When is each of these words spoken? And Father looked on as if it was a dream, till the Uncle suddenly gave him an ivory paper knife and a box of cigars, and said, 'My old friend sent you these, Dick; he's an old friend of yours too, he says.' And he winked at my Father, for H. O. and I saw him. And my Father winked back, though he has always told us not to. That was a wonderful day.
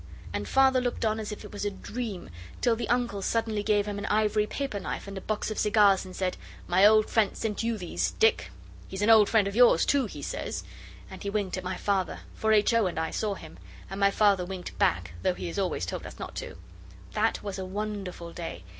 And 0.33 0.47
Father 0.47 0.81
looked 0.81 1.05
on 1.05 1.19
as 1.19 1.31
if 1.31 1.45
it 1.45 1.53
was 1.53 1.63
a 1.63 1.69
dream, 1.69 2.31
till 2.59 2.75
the 2.75 2.89
Uncle 2.89 3.21
suddenly 3.21 3.61
gave 3.61 3.85
him 3.85 3.99
an 3.99 4.07
ivory 4.07 4.47
paper 4.47 4.79
knife 4.79 5.07
and 5.07 5.15
a 5.15 5.21
box 5.21 5.51
of 5.51 5.59
cigars, 5.59 6.05
and 6.05 6.15
said, 6.15 6.37
'My 6.67 6.87
old 6.87 7.07
friend 7.07 7.37
sent 7.37 7.61
you 7.61 7.77
these, 7.77 8.09
Dick; 8.17 8.49
he's 8.87 9.03
an 9.03 9.11
old 9.11 9.29
friend 9.29 9.47
of 9.47 9.55
yours 9.55 9.85
too, 9.85 10.07
he 10.07 10.23
says.' 10.23 10.63
And 11.11 11.21
he 11.21 11.29
winked 11.29 11.55
at 11.57 11.63
my 11.63 11.77
Father, 11.77 12.21
for 12.33 12.51
H. 12.51 12.73
O. 12.73 12.87
and 12.87 12.97
I 12.97 13.11
saw 13.11 13.35
him. 13.35 13.59
And 13.91 13.99
my 13.99 14.09
Father 14.09 14.43
winked 14.43 14.75
back, 14.79 15.13
though 15.21 15.35
he 15.35 15.45
has 15.49 15.59
always 15.59 15.85
told 15.85 16.07
us 16.07 16.17
not 16.17 16.33
to. 16.37 16.57
That 17.13 17.43
was 17.43 17.59
a 17.59 17.63
wonderful 17.65 18.33
day. 18.33 18.63